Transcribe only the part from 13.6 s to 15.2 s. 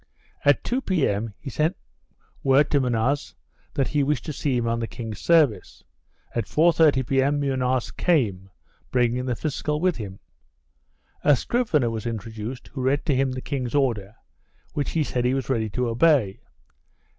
order, which he